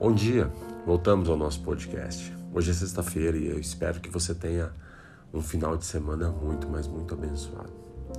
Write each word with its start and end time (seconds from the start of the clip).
Bom 0.00 0.12
dia, 0.12 0.48
voltamos 0.86 1.28
ao 1.28 1.36
nosso 1.36 1.60
podcast. 1.60 2.32
Hoje 2.54 2.70
é 2.70 2.72
sexta-feira 2.72 3.36
e 3.36 3.48
eu 3.48 3.58
espero 3.58 3.98
que 3.98 4.08
você 4.08 4.32
tenha 4.32 4.70
um 5.34 5.42
final 5.42 5.76
de 5.76 5.84
semana 5.84 6.30
muito, 6.30 6.68
mas 6.68 6.86
muito 6.86 7.14
abençoado. 7.14 7.72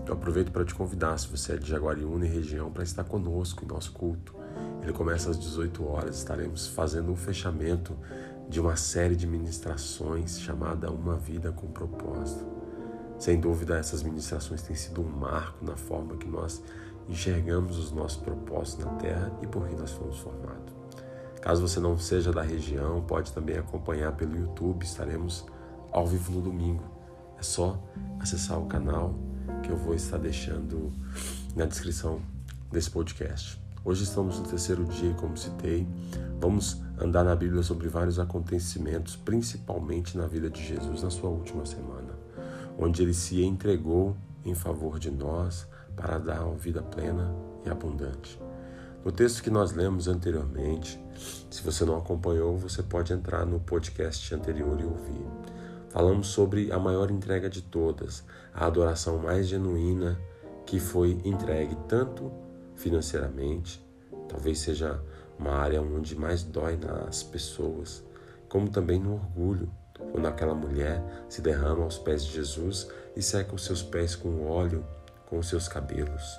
Eu 0.05 0.13
aproveito 0.13 0.51
para 0.51 0.65
te 0.65 0.75
convidar, 0.75 1.17
se 1.17 1.29
você 1.29 1.53
é 1.53 1.55
de 1.55 1.69
Jaguariúna 1.69 2.25
e 2.25 2.29
região, 2.29 2.69
para 2.69 2.83
estar 2.83 3.05
conosco 3.05 3.63
em 3.63 3.67
nosso 3.69 3.93
culto. 3.93 4.35
Ele 4.83 4.91
começa 4.91 5.29
às 5.29 5.39
18 5.39 5.87
horas, 5.87 6.17
estaremos 6.17 6.67
fazendo 6.67 7.13
um 7.13 7.15
fechamento 7.15 7.97
de 8.49 8.59
uma 8.59 8.75
série 8.75 9.15
de 9.15 9.25
ministrações 9.25 10.37
chamada 10.41 10.91
Uma 10.91 11.15
Vida 11.15 11.53
com 11.53 11.67
Propósito. 11.67 12.45
Sem 13.17 13.39
dúvida, 13.39 13.77
essas 13.77 14.03
ministrações 14.03 14.61
têm 14.63 14.75
sido 14.75 14.99
um 14.99 15.07
marco 15.07 15.63
na 15.63 15.77
forma 15.77 16.17
que 16.17 16.27
nós 16.27 16.61
enxergamos 17.07 17.79
os 17.79 17.93
nossos 17.93 18.21
propósitos 18.21 18.83
na 18.83 18.91
Terra 18.95 19.31
e 19.41 19.47
por 19.47 19.65
que 19.65 19.75
nós 19.75 19.91
fomos 19.91 20.17
formados. 20.17 20.79
Caso 21.41 21.65
você 21.65 21.79
não 21.79 21.97
seja 21.97 22.31
da 22.31 22.41
região, 22.41 23.01
pode 23.01 23.31
também 23.31 23.57
acompanhar 23.57 24.11
pelo 24.13 24.35
YouTube, 24.35 24.83
estaremos 24.83 25.45
ao 25.91 26.05
vivo 26.05 26.33
no 26.33 26.41
domingo. 26.41 26.83
É 27.37 27.43
só 27.43 27.81
acessar 28.19 28.59
o 28.59 28.65
canal 28.65 29.15
que 29.63 29.69
eu 29.69 29.77
vou 29.77 29.95
estar 29.95 30.17
deixando 30.17 30.91
na 31.55 31.65
descrição 31.65 32.21
desse 32.71 32.91
podcast. 32.91 33.59
Hoje 33.85 34.03
estamos 34.03 34.37
no 34.37 34.45
terceiro 34.45 34.83
dia, 34.85 35.13
como 35.13 35.37
citei, 35.37 35.87
vamos 36.39 36.81
andar 36.99 37.23
na 37.23 37.33
Bíblia 37.33 37.63
sobre 37.63 37.87
vários 37.87 38.19
acontecimentos, 38.19 39.15
principalmente 39.15 40.17
na 40.17 40.27
vida 40.27 40.49
de 40.49 40.63
Jesus 40.63 41.01
na 41.01 41.09
sua 41.09 41.29
última 41.29 41.65
semana, 41.65 42.13
onde 42.77 43.01
ele 43.01 43.13
se 43.13 43.41
entregou 43.41 44.17
em 44.43 44.53
favor 44.53 44.99
de 44.99 45.09
nós 45.09 45.65
para 45.95 46.17
dar 46.17 46.45
uma 46.45 46.55
vida 46.55 46.81
plena 46.81 47.33
e 47.65 47.69
abundante. 47.69 48.37
No 49.03 49.13
texto 49.13 49.41
que 49.41 49.49
nós 49.49 49.71
lemos 49.71 50.09
anteriormente, 50.09 51.01
se 51.49 51.63
você 51.63 51.85
não 51.85 51.97
acompanhou, 51.97 52.57
você 52.57 52.83
pode 52.83 53.13
entrar 53.13 53.45
no 53.45 53.59
podcast 53.59 54.35
anterior 54.35 54.77
e 54.79 54.83
ouvir. 54.83 55.25
Falamos 55.89 56.27
sobre 56.27 56.69
a 56.71 56.77
maior 56.77 57.09
entrega 57.09 57.49
de 57.49 57.61
todas, 57.61 58.25
a 58.53 58.65
adoração 58.65 59.17
mais 59.17 59.47
genuína 59.47 60.19
que 60.65 60.79
foi 60.79 61.19
entregue 61.23 61.77
tanto 61.87 62.29
financeiramente, 62.75 63.83
talvez 64.27 64.59
seja 64.59 65.01
uma 65.39 65.51
área 65.51 65.81
onde 65.81 66.15
mais 66.15 66.43
dói 66.43 66.75
nas 66.75 67.23
pessoas, 67.23 68.03
como 68.49 68.69
também 68.69 68.99
no 68.99 69.13
orgulho, 69.13 69.71
quando 70.11 70.27
aquela 70.27 70.53
mulher 70.53 71.01
se 71.29 71.41
derrama 71.41 71.85
aos 71.85 71.97
pés 71.97 72.25
de 72.25 72.33
Jesus 72.33 72.89
e 73.15 73.21
seca 73.21 73.55
os 73.55 73.63
seus 73.63 73.81
pés 73.81 74.13
com 74.13 74.45
óleo, 74.45 74.85
com 75.25 75.39
os 75.39 75.47
seus 75.47 75.69
cabelos. 75.69 76.37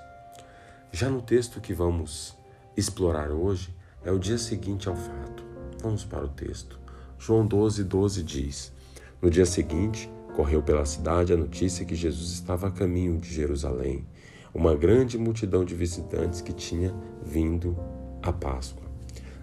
Já 0.92 1.08
no 1.08 1.22
texto 1.22 1.60
que 1.60 1.72
vamos 1.72 2.38
explorar 2.80 3.30
hoje 3.30 3.74
é 4.04 4.10
o 4.10 4.18
dia 4.18 4.38
seguinte 4.38 4.88
ao 4.88 4.96
fato. 4.96 5.44
Vamos 5.82 6.04
para 6.04 6.24
o 6.24 6.28
texto. 6.28 6.78
João 7.18 7.46
12, 7.46 7.84
12 7.84 8.22
diz: 8.22 8.72
No 9.20 9.30
dia 9.30 9.46
seguinte, 9.46 10.10
correu 10.34 10.62
pela 10.62 10.84
cidade 10.84 11.32
a 11.32 11.36
notícia 11.36 11.84
que 11.84 11.94
Jesus 11.94 12.32
estava 12.32 12.68
a 12.68 12.70
caminho 12.70 13.18
de 13.18 13.32
Jerusalém. 13.32 14.06
Uma 14.52 14.74
grande 14.74 15.16
multidão 15.18 15.64
de 15.64 15.74
visitantes 15.74 16.40
que 16.40 16.52
tinha 16.52 16.94
vindo 17.22 17.76
à 18.22 18.32
Páscoa. 18.32 18.89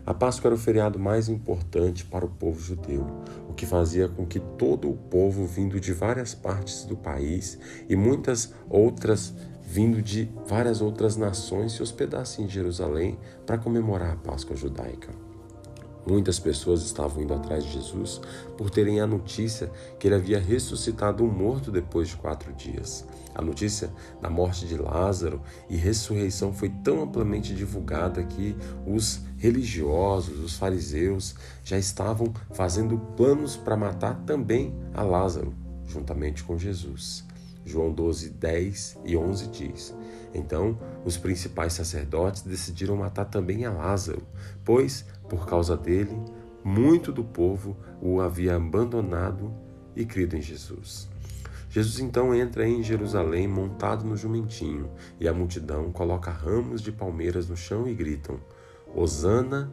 A 0.07 0.13
Páscoa 0.13 0.47
era 0.47 0.55
o 0.55 0.57
feriado 0.57 0.97
mais 0.97 1.27
importante 1.27 2.05
para 2.05 2.23
o 2.23 2.29
povo 2.29 2.61
judeu, 2.61 3.05
o 3.49 3.53
que 3.53 3.65
fazia 3.65 4.07
com 4.07 4.25
que 4.25 4.39
todo 4.39 4.89
o 4.89 4.95
povo 4.95 5.45
vindo 5.45 5.81
de 5.81 5.91
várias 5.91 6.33
partes 6.33 6.85
do 6.85 6.95
país 6.95 7.59
e 7.89 7.95
muitas 7.97 8.53
outras 8.69 9.35
vindo 9.61 10.01
de 10.01 10.31
várias 10.47 10.79
outras 10.79 11.17
nações, 11.17 11.73
se 11.73 11.83
hospedassem 11.83 12.45
em 12.45 12.49
Jerusalém 12.49 13.19
para 13.45 13.57
comemorar 13.57 14.13
a 14.13 14.15
Páscoa 14.15 14.55
judaica. 14.55 15.26
Muitas 16.07 16.39
pessoas 16.39 16.83
estavam 16.83 17.21
indo 17.21 17.33
atrás 17.33 17.65
de 17.65 17.73
Jesus 17.73 18.21
por 18.57 18.69
terem 18.69 19.01
a 19.01 19.05
notícia 19.05 19.69
que 19.99 20.07
ele 20.07 20.15
havia 20.15 20.39
ressuscitado 20.39 21.21
um 21.21 21.27
morto 21.27 21.69
depois 21.69 22.07
de 22.07 22.15
quatro 22.15 22.53
dias. 22.53 23.05
A 23.35 23.41
notícia 23.41 23.91
da 24.21 24.29
morte 24.29 24.65
de 24.65 24.77
Lázaro 24.77 25.41
e 25.69 25.75
ressurreição 25.75 26.53
foi 26.53 26.69
tão 26.69 27.03
amplamente 27.03 27.53
divulgada 27.53 28.23
que 28.23 28.55
os 28.85 29.19
religiosos, 29.37 30.39
os 30.39 30.55
fariseus, 30.55 31.35
já 31.61 31.77
estavam 31.77 32.33
fazendo 32.53 32.97
planos 33.17 33.57
para 33.57 33.75
matar 33.75 34.15
também 34.25 34.73
a 34.93 35.03
Lázaro, 35.03 35.53
juntamente 35.85 36.41
com 36.41 36.57
Jesus. 36.57 37.26
João 37.67 37.91
12, 37.91 38.29
10 38.29 38.99
e 39.03 39.17
11 39.17 39.47
diz: 39.47 39.95
Então 40.33 40.79
os 41.05 41.17
principais 41.17 41.73
sacerdotes 41.73 42.41
decidiram 42.41 42.95
matar 42.95 43.25
também 43.25 43.65
a 43.65 43.71
Lázaro, 43.71 44.23
pois, 44.63 45.05
por 45.27 45.45
causa 45.45 45.75
dele, 45.75 46.17
muito 46.63 47.11
do 47.11 47.23
povo 47.23 47.75
o 48.01 48.21
havia 48.21 48.55
abandonado 48.55 49.53
e 49.95 50.05
crido 50.05 50.37
em 50.37 50.41
Jesus. 50.41 51.09
Jesus 51.69 51.99
então 51.99 52.33
entra 52.33 52.67
em 52.67 52.81
Jerusalém 52.81 53.47
montado 53.47 54.05
no 54.05 54.15
jumentinho, 54.15 54.89
e 55.19 55.27
a 55.27 55.33
multidão 55.33 55.91
coloca 55.91 56.31
ramos 56.31 56.81
de 56.81 56.91
palmeiras 56.91 57.49
no 57.49 57.57
chão 57.57 57.87
e 57.87 57.93
gritam: 57.93 58.39
Hosana, 58.95 59.71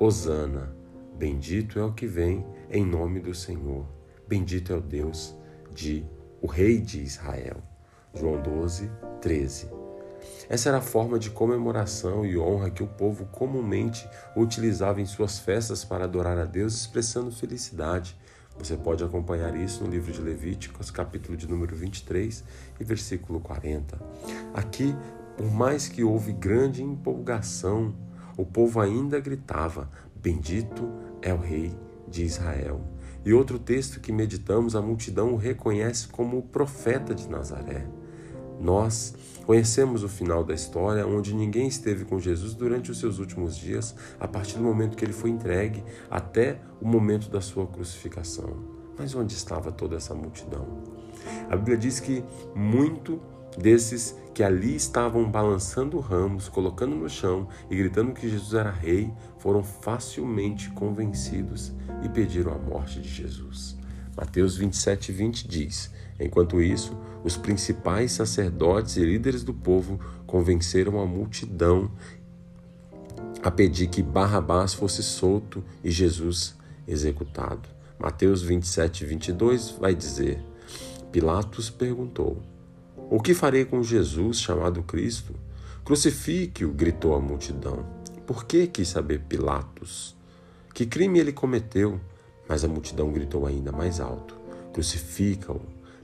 Hosana, 0.00 0.74
bendito 1.16 1.78
é 1.78 1.84
o 1.84 1.92
que 1.92 2.06
vem 2.06 2.44
em 2.70 2.84
nome 2.84 3.20
do 3.20 3.34
Senhor, 3.34 3.86
bendito 4.26 4.72
é 4.72 4.76
o 4.76 4.80
Deus 4.80 5.34
de 5.72 6.04
o 6.40 6.46
rei 6.46 6.80
de 6.80 7.02
Israel. 7.02 7.56
João 8.14 8.40
12, 8.40 8.90
13. 9.20 9.68
Essa 10.48 10.70
era 10.70 10.78
a 10.78 10.82
forma 10.82 11.18
de 11.18 11.30
comemoração 11.30 12.24
e 12.24 12.38
honra 12.38 12.70
que 12.70 12.82
o 12.82 12.86
povo 12.86 13.26
comumente 13.26 14.08
utilizava 14.34 15.00
em 15.00 15.06
suas 15.06 15.38
festas 15.38 15.84
para 15.84 16.04
adorar 16.04 16.38
a 16.38 16.44
Deus, 16.44 16.74
expressando 16.74 17.30
felicidade. 17.30 18.16
Você 18.58 18.76
pode 18.76 19.04
acompanhar 19.04 19.54
isso 19.54 19.84
no 19.84 19.90
livro 19.90 20.10
de 20.10 20.20
Levíticos, 20.20 20.90
capítulo 20.90 21.36
de 21.36 21.46
número 21.46 21.76
23 21.76 22.42
e 22.80 22.84
versículo 22.84 23.40
40. 23.40 24.00
Aqui, 24.54 24.96
por 25.36 25.50
mais 25.52 25.86
que 25.86 26.02
houve 26.02 26.32
grande 26.32 26.82
empolgação, 26.82 27.94
o 28.36 28.44
povo 28.44 28.80
ainda 28.80 29.20
gritava: 29.20 29.88
Bendito 30.16 30.90
é 31.22 31.32
o 31.32 31.38
Rei 31.38 31.72
de 32.08 32.24
Israel. 32.24 32.80
E 33.24 33.32
outro 33.32 33.58
texto 33.58 34.00
que 34.00 34.12
meditamos, 34.12 34.74
a 34.74 34.82
multidão 34.82 35.34
o 35.34 35.36
reconhece 35.36 36.08
como 36.08 36.38
o 36.38 36.42
profeta 36.42 37.14
de 37.14 37.28
Nazaré. 37.28 37.86
Nós 38.60 39.14
conhecemos 39.46 40.02
o 40.02 40.08
final 40.08 40.42
da 40.42 40.54
história, 40.54 41.06
onde 41.06 41.34
ninguém 41.34 41.68
esteve 41.68 42.04
com 42.04 42.18
Jesus 42.18 42.54
durante 42.54 42.90
os 42.90 42.98
seus 42.98 43.18
últimos 43.18 43.56
dias, 43.56 43.94
a 44.18 44.26
partir 44.26 44.56
do 44.56 44.64
momento 44.64 44.96
que 44.96 45.04
ele 45.04 45.12
foi 45.12 45.30
entregue 45.30 45.84
até 46.10 46.60
o 46.80 46.86
momento 46.86 47.30
da 47.30 47.40
sua 47.40 47.66
crucificação. 47.66 48.56
Mas 48.98 49.14
onde 49.14 49.34
estava 49.34 49.70
toda 49.70 49.96
essa 49.96 50.14
multidão? 50.14 50.66
A 51.48 51.56
Bíblia 51.56 51.76
diz 51.76 52.00
que 52.00 52.24
muito 52.54 53.20
desses 53.58 54.16
que 54.32 54.42
ali 54.42 54.76
estavam 54.76 55.28
balançando 55.28 55.98
ramos, 55.98 56.48
colocando 56.48 56.94
no 56.94 57.08
chão 57.08 57.48
e 57.68 57.76
gritando 57.76 58.12
que 58.12 58.28
Jesus 58.28 58.54
era 58.54 58.70
rei, 58.70 59.12
foram 59.38 59.62
facilmente 59.64 60.70
convencidos 60.70 61.72
e 62.04 62.08
pediram 62.08 62.52
a 62.52 62.58
morte 62.58 63.00
de 63.00 63.08
Jesus. 63.08 63.76
Mateus 64.16 64.56
27, 64.56 65.12
20 65.12 65.48
diz: 65.48 65.90
Enquanto 66.20 66.62
isso, 66.62 66.96
os 67.24 67.36
principais 67.36 68.12
sacerdotes 68.12 68.96
e 68.96 69.04
líderes 69.04 69.42
do 69.42 69.52
povo 69.52 69.98
convenceram 70.26 71.00
a 71.00 71.06
multidão 71.06 71.90
a 73.42 73.50
pedir 73.50 73.88
que 73.88 74.02
Barrabás 74.02 74.74
fosse 74.74 75.02
solto 75.02 75.64
e 75.82 75.90
Jesus 75.90 76.56
executado. 76.86 77.68
Mateus 77.98 78.42
27, 78.42 79.04
22 79.04 79.70
vai 79.70 79.94
dizer: 79.94 80.40
Pilatos 81.10 81.70
perguntou: 81.70 82.40
o 83.10 83.20
que 83.20 83.32
farei 83.32 83.64
com 83.64 83.82
Jesus 83.82 84.38
chamado 84.38 84.82
Cristo? 84.82 85.34
Crucifique-o, 85.82 86.70
gritou 86.70 87.14
a 87.14 87.20
multidão. 87.20 87.86
Por 88.26 88.44
que 88.44 88.66
quis 88.66 88.88
saber 88.88 89.20
Pilatos? 89.20 90.14
Que 90.74 90.84
crime 90.84 91.18
ele 91.18 91.32
cometeu? 91.32 91.98
Mas 92.46 92.64
a 92.64 92.68
multidão 92.68 93.10
gritou 93.10 93.46
ainda 93.46 93.72
mais 93.72 93.98
alto: 93.98 94.36
Crucifica-o. 94.74 95.62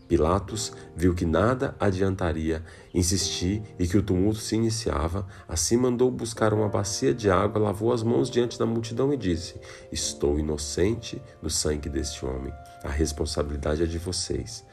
Pilatos 0.09 0.73
viu 0.97 1.15
que 1.15 1.27
nada 1.27 1.75
adiantaria 1.79 2.63
insistir 2.95 3.63
e 3.79 3.87
que 3.87 3.99
o 3.99 4.03
tumulto 4.03 4.39
se 4.39 4.55
iniciava, 4.55 5.27
assim 5.47 5.77
mandou 5.77 6.11
buscar 6.11 6.55
uma 6.55 6.69
bacia 6.69 7.13
de 7.13 7.31
água, 7.31 7.61
lavou 7.61 7.93
as 7.93 8.03
mãos 8.03 8.31
diante 8.31 8.59
da 8.59 8.65
multidão 8.65 9.13
e 9.13 9.17
disse: 9.19 9.61
Estou 9.93 10.39
inocente 10.39 11.21
do 11.43 11.51
sangue 11.51 11.91
deste 11.91 12.25
homem. 12.25 12.53
A 12.83 12.89
responsabilidade 12.89 13.83
é 13.83 13.87
de 13.87 13.99
vocês. 13.99 14.65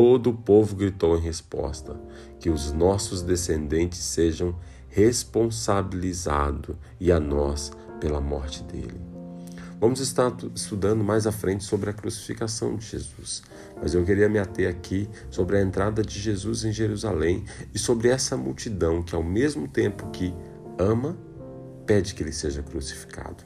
Todo 0.00 0.30
o 0.30 0.32
povo 0.32 0.76
gritou 0.76 1.18
em 1.18 1.20
resposta: 1.20 2.00
Que 2.38 2.48
os 2.48 2.70
nossos 2.70 3.20
descendentes 3.20 3.98
sejam 3.98 4.54
responsabilizados 4.86 6.76
e 7.00 7.10
a 7.10 7.18
nós 7.18 7.72
pela 7.98 8.20
morte 8.20 8.62
dele. 8.62 9.00
Vamos 9.80 9.98
estar 9.98 10.32
estudando 10.54 11.02
mais 11.02 11.26
à 11.26 11.32
frente 11.32 11.64
sobre 11.64 11.90
a 11.90 11.92
crucificação 11.92 12.76
de 12.76 12.86
Jesus, 12.86 13.42
mas 13.82 13.92
eu 13.92 14.04
queria 14.04 14.28
me 14.28 14.38
ater 14.38 14.70
aqui 14.70 15.10
sobre 15.30 15.58
a 15.58 15.62
entrada 15.62 16.00
de 16.00 16.16
Jesus 16.16 16.64
em 16.64 16.70
Jerusalém 16.70 17.44
e 17.74 17.78
sobre 17.78 18.06
essa 18.06 18.36
multidão 18.36 19.02
que, 19.02 19.16
ao 19.16 19.22
mesmo 19.24 19.66
tempo 19.66 20.12
que 20.12 20.32
ama, 20.78 21.18
pede 21.84 22.14
que 22.14 22.22
ele 22.22 22.32
seja 22.32 22.62
crucificado. 22.62 23.42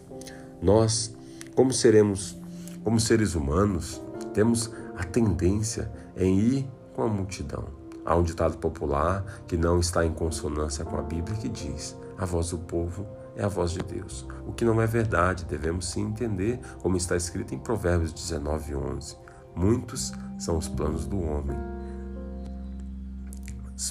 Nós, 0.60 1.16
como 1.54 1.72
seremos, 1.72 2.36
como 2.84 3.00
seres 3.00 3.34
humanos, 3.34 4.02
temos 4.34 4.70
a 4.98 5.04
tendência 5.04 5.90
em 6.22 6.38
ir 6.38 6.70
com 6.94 7.02
a 7.02 7.08
multidão. 7.08 7.64
Há 8.04 8.16
um 8.16 8.22
ditado 8.22 8.58
popular 8.58 9.24
que 9.46 9.56
não 9.56 9.78
está 9.78 10.04
em 10.04 10.12
consonância 10.12 10.84
com 10.84 10.96
a 10.96 11.02
Bíblia 11.02 11.36
que 11.36 11.48
diz: 11.48 11.96
a 12.18 12.24
voz 12.24 12.50
do 12.50 12.58
povo 12.58 13.06
é 13.36 13.44
a 13.44 13.48
voz 13.48 13.70
de 13.70 13.80
Deus. 13.80 14.26
O 14.46 14.52
que 14.52 14.64
não 14.64 14.80
é 14.80 14.86
verdade, 14.86 15.44
devemos 15.44 15.86
sim 15.86 16.02
entender, 16.02 16.60
como 16.80 16.96
está 16.96 17.16
escrito 17.16 17.54
em 17.54 17.58
Provérbios 17.58 18.12
19, 18.12 18.74
11. 18.74 19.16
Muitos 19.54 20.12
são 20.38 20.56
os 20.58 20.68
planos 20.68 21.06
do 21.06 21.20
homem. 21.20 21.56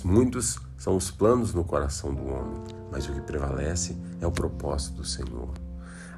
Muitos 0.04 0.60
são 0.78 0.96
os 0.96 1.12
planos 1.12 1.54
no 1.54 1.64
coração 1.64 2.14
do 2.14 2.26
homem, 2.26 2.62
mas 2.92 3.08
o 3.08 3.14
que 3.14 3.22
prevalece 3.22 3.98
é 4.20 4.28
o 4.28 4.32
propósito 4.32 4.98
do 4.98 5.06
Senhor. 5.06 5.50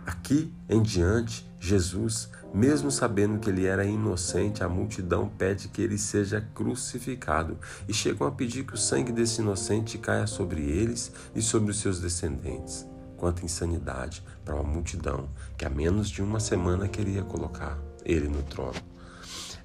Aqui 0.05 0.53
em 0.69 0.81
diante, 0.81 1.49
Jesus, 1.59 2.29
mesmo 2.53 2.91
sabendo 2.91 3.39
que 3.39 3.49
ele 3.49 3.65
era 3.65 3.83
inocente, 3.83 4.63
a 4.63 4.69
multidão 4.69 5.27
pede 5.27 5.69
que 5.69 5.81
ele 5.81 5.97
seja 5.97 6.39
crucificado 6.53 7.57
e 7.87 7.93
chegam 7.93 8.27
a 8.27 8.31
pedir 8.31 8.63
que 8.63 8.75
o 8.75 8.77
sangue 8.77 9.11
desse 9.11 9.41
inocente 9.41 9.97
caia 9.97 10.27
sobre 10.27 10.61
eles 10.61 11.11
e 11.33 11.41
sobre 11.41 11.71
os 11.71 11.79
seus 11.79 11.99
descendentes. 11.99 12.85
Quanta 13.17 13.43
insanidade 13.43 14.23
para 14.45 14.53
uma 14.53 14.63
multidão 14.63 15.29
que 15.57 15.65
há 15.65 15.69
menos 15.69 16.09
de 16.09 16.21
uma 16.21 16.39
semana 16.39 16.87
queria 16.87 17.23
colocar 17.23 17.79
ele 18.05 18.27
no 18.27 18.43
trono. 18.43 18.79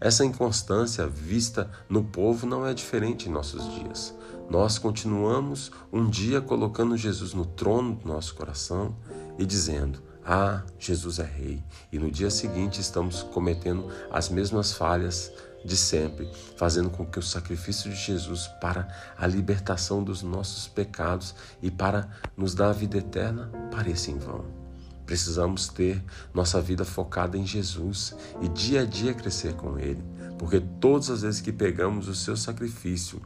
Essa 0.01 0.25
inconstância 0.25 1.07
vista 1.07 1.71
no 1.89 2.05
povo 2.05 2.47
não 2.47 2.65
é 2.65 2.73
diferente 2.73 3.29
em 3.29 3.33
nossos 3.33 3.69
dias. 3.75 4.15
Nós 4.49 4.79
continuamos 4.79 5.71
um 5.93 6.09
dia 6.09 6.41
colocando 6.41 6.97
Jesus 6.97 7.35
no 7.35 7.45
trono 7.45 7.97
do 7.97 8.09
nosso 8.09 8.35
coração 8.35 8.97
e 9.39 9.45
dizendo: 9.45 10.01
Ah, 10.31 10.63
Jesus 10.79 11.21
é 11.21 11.25
Rei. 11.25 11.63
E 11.91 11.99
no 11.99 12.11
dia 12.11 12.29
seguinte 12.29 12.83
estamos 12.83 13.23
cometendo 13.23 13.89
as 14.11 14.29
mesmas 14.29 14.75
falhas 14.75 15.33
de 15.65 15.75
sempre, 15.75 16.31
fazendo 16.55 16.91
com 16.91 17.07
que 17.07 17.19
o 17.19 17.23
sacrifício 17.23 17.91
de 17.91 17.97
Jesus 17.97 18.47
para 18.61 18.87
a 19.17 19.27
libertação 19.27 20.05
dos 20.05 20.23
nossos 20.23 20.69
pecados 20.69 21.35
e 21.63 21.71
para 21.71 22.11
nos 22.37 22.55
dar 22.55 22.69
a 22.69 22.75
vida 22.75 22.99
eterna 22.99 23.51
pareça 23.71 24.11
em 24.11 24.19
vão. 24.19 24.45
Precisamos 25.07 25.69
ter 25.69 26.05
nossa 26.35 26.61
vida 26.61 26.85
focada 26.85 27.39
em 27.39 27.47
Jesus 27.47 28.15
e 28.43 28.49
dia 28.51 28.83
a 28.83 28.85
dia 28.85 29.15
crescer 29.15 29.55
com 29.55 29.79
Ele, 29.79 30.05
porque 30.39 30.61
todas 30.81 31.11
as 31.11 31.23
vezes 31.23 31.41
que 31.41 31.53
pegamos 31.53 32.09
o 32.09 32.15
seu 32.15 32.37
sacrifício, 32.37 33.21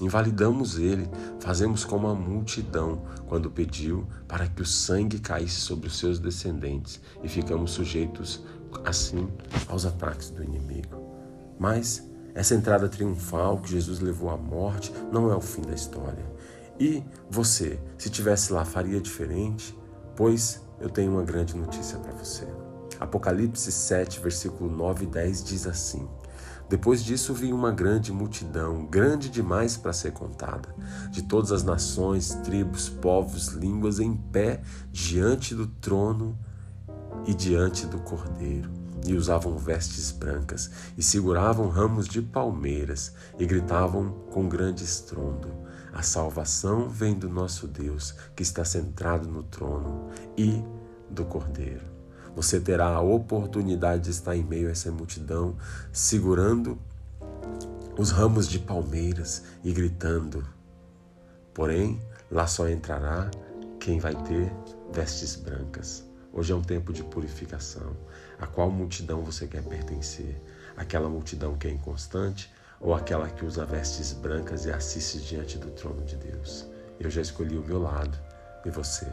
invalidamos 0.00 0.78
ele, 0.78 1.08
fazemos 1.40 1.84
como 1.84 2.06
a 2.06 2.14
multidão 2.14 3.02
quando 3.26 3.50
pediu 3.50 4.06
para 4.28 4.46
que 4.46 4.62
o 4.62 4.66
sangue 4.66 5.18
caísse 5.18 5.56
sobre 5.56 5.88
os 5.88 5.98
seus 5.98 6.18
descendentes 6.18 7.00
e 7.22 7.28
ficamos 7.28 7.70
sujeitos 7.70 8.44
assim 8.84 9.28
aos 9.66 9.86
ataques 9.86 10.30
do 10.30 10.44
inimigo. 10.44 11.08
Mas 11.58 12.06
essa 12.34 12.54
entrada 12.54 12.88
triunfal 12.88 13.58
que 13.58 13.70
Jesus 13.70 13.98
levou 14.00 14.30
à 14.30 14.36
morte 14.36 14.92
não 15.10 15.32
é 15.32 15.34
o 15.34 15.40
fim 15.40 15.62
da 15.62 15.74
história. 15.74 16.24
E 16.78 17.02
você, 17.28 17.80
se 17.96 18.08
tivesse 18.08 18.52
lá, 18.52 18.64
faria 18.64 19.00
diferente? 19.00 19.76
Pois 20.14 20.60
eu 20.80 20.88
tenho 20.88 21.12
uma 21.12 21.24
grande 21.24 21.56
notícia 21.56 21.98
para 21.98 22.12
você. 22.12 22.46
Apocalipse 23.00 23.72
7, 23.72 24.20
versículo 24.20 24.70
9 24.70 25.04
e 25.04 25.08
10 25.08 25.44
diz 25.44 25.66
assim: 25.66 26.08
Depois 26.68 27.02
disso 27.02 27.32
vi 27.32 27.52
uma 27.52 27.72
grande 27.72 28.12
multidão, 28.12 28.84
grande 28.84 29.30
demais 29.30 29.76
para 29.76 29.92
ser 29.92 30.12
contada, 30.12 30.74
de 31.10 31.22
todas 31.22 31.50
as 31.50 31.62
nações, 31.62 32.34
tribos, 32.44 32.90
povos, 32.90 33.48
línguas, 33.48 33.98
em 33.98 34.14
pé 34.14 34.60
diante 34.92 35.54
do 35.54 35.66
trono 35.66 36.38
e 37.26 37.32
diante 37.32 37.86
do 37.86 37.98
cordeiro. 37.98 38.70
E 39.06 39.14
usavam 39.14 39.56
vestes 39.56 40.10
brancas, 40.10 40.70
e 40.96 41.02
seguravam 41.02 41.68
ramos 41.68 42.06
de 42.06 42.20
palmeiras, 42.20 43.14
e 43.38 43.46
gritavam 43.46 44.10
com 44.30 44.46
grande 44.46 44.84
estrondo: 44.84 45.48
A 45.94 46.02
salvação 46.02 46.88
vem 46.90 47.14
do 47.14 47.28
nosso 47.28 47.66
Deus, 47.66 48.14
que 48.36 48.42
está 48.42 48.64
centrado 48.64 49.26
no 49.26 49.42
trono, 49.42 50.10
e 50.36 50.62
do 51.08 51.24
cordeiro. 51.24 51.97
Você 52.34 52.60
terá 52.60 52.88
a 52.88 53.00
oportunidade 53.00 54.04
de 54.04 54.10
estar 54.10 54.36
em 54.36 54.44
meio 54.44 54.68
a 54.68 54.72
essa 54.72 54.90
multidão, 54.92 55.56
segurando 55.92 56.78
os 57.98 58.10
ramos 58.10 58.48
de 58.48 58.58
palmeiras 58.58 59.42
e 59.64 59.72
gritando. 59.72 60.46
Porém, 61.52 62.00
lá 62.30 62.46
só 62.46 62.68
entrará 62.68 63.30
quem 63.80 63.98
vai 63.98 64.14
ter 64.22 64.52
vestes 64.92 65.34
brancas. 65.34 66.04
Hoje 66.32 66.52
é 66.52 66.54
um 66.54 66.62
tempo 66.62 66.92
de 66.92 67.02
purificação. 67.02 67.96
A 68.38 68.46
qual 68.46 68.70
multidão 68.70 69.22
você 69.22 69.46
quer 69.46 69.62
pertencer? 69.64 70.40
Aquela 70.76 71.08
multidão 71.08 71.56
que 71.56 71.66
é 71.66 71.70
inconstante 71.70 72.52
ou 72.80 72.94
aquela 72.94 73.28
que 73.28 73.44
usa 73.44 73.64
vestes 73.64 74.12
brancas 74.12 74.64
e 74.64 74.70
assiste 74.70 75.18
diante 75.20 75.58
do 75.58 75.70
trono 75.72 76.04
de 76.04 76.16
Deus? 76.16 76.66
Eu 77.00 77.10
já 77.10 77.20
escolhi 77.20 77.58
o 77.58 77.64
meu 77.64 77.80
lado. 77.80 78.16
E 78.64 78.70
você? 78.70 79.06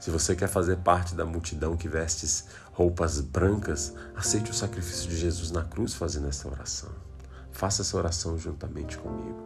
Se 0.00 0.10
você 0.10 0.36
quer 0.36 0.48
fazer 0.48 0.76
parte 0.78 1.14
da 1.14 1.24
multidão 1.24 1.76
que 1.76 1.88
vestes 1.88 2.44
roupas 2.72 3.20
brancas, 3.20 3.94
aceite 4.14 4.50
o 4.50 4.54
sacrifício 4.54 5.08
de 5.08 5.16
Jesus 5.16 5.50
na 5.50 5.64
cruz 5.64 5.94
fazendo 5.94 6.28
essa 6.28 6.48
oração. 6.48 6.90
Faça 7.50 7.82
essa 7.82 7.96
oração 7.96 8.36
juntamente 8.36 8.98
comigo. 8.98 9.42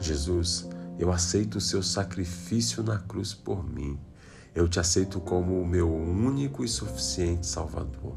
Jesus, 0.00 0.68
eu 0.98 1.12
aceito 1.12 1.58
o 1.58 1.60
seu 1.60 1.82
sacrifício 1.82 2.82
na 2.82 2.98
cruz 2.98 3.34
por 3.34 3.68
mim. 3.68 3.98
Eu 4.54 4.66
te 4.68 4.80
aceito 4.80 5.20
como 5.20 5.60
o 5.60 5.66
meu 5.66 5.92
único 5.92 6.64
e 6.64 6.68
suficiente 6.68 7.46
Salvador. 7.46 8.16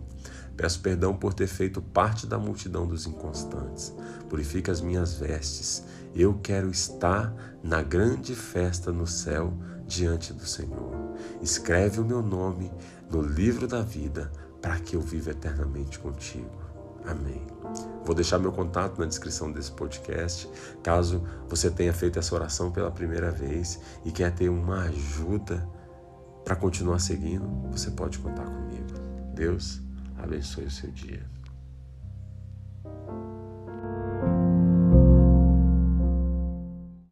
Peço 0.56 0.80
perdão 0.80 1.16
por 1.16 1.33
ter 1.33 1.48
feito 1.48 1.81
parte 1.81 2.27
da 2.27 2.38
multidão 2.38 2.86
dos 2.88 3.06
inconstantes. 3.06 3.94
Purifica 4.30 4.71
as 4.71 4.80
minhas 4.80 5.13
vestes. 5.13 5.83
Eu 6.16 6.33
quero 6.36 6.69
estar 6.69 7.33
na 7.63 7.81
grande 7.81 8.36
festa 8.36 8.92
no 8.92 9.07
céu 9.07 9.54
diante 9.89 10.31
do 10.31 10.45
Senhor. 10.45 10.94
Escreve 11.41 12.00
o 12.00 12.06
meu 12.06 12.21
nome 12.21 12.71
no 13.09 13.21
livro 13.21 13.68
da 13.68 13.81
vida 13.81 14.31
para 14.62 14.80
que 14.80 14.95
eu 14.95 15.01
viva 15.01 15.31
eternamente 15.31 15.97
contigo. 15.97 16.69
Amém. 17.06 17.41
Vou 18.06 18.13
deixar 18.13 18.38
meu 18.38 18.51
contato 18.51 19.00
na 19.00 19.06
descrição 19.06 19.51
desse 19.51 19.71
podcast. 19.71 20.47
Caso 20.83 21.24
você 21.47 21.71
tenha 21.71 21.94
feito 21.94 22.19
essa 22.19 22.36
oração 22.36 22.71
pela 22.71 22.91
primeira 22.91 23.31
vez 23.31 23.80
e 24.06 24.12
quer 24.12 24.33
ter 24.33 24.50
uma 24.50 24.83
ajuda 24.83 25.68
para 26.45 26.56
continuar 26.56 26.99
seguindo, 26.99 27.45
você 27.71 27.92
pode 27.92 28.19
contar 28.19 28.45
comigo. 28.45 28.94
Deus 29.33 29.81
abençoe 30.18 30.66
o 30.66 30.71
seu 30.71 30.92
dia. 30.92 31.38